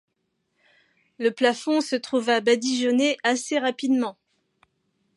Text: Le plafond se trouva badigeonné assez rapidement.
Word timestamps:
Le 1.19 1.29
plafond 1.29 1.79
se 1.79 1.95
trouva 1.95 2.41
badigeonné 2.41 3.17
assez 3.23 3.59
rapidement. 3.59 4.17